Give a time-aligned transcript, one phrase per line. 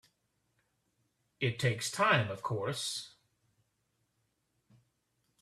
[1.39, 3.13] It takes time of course.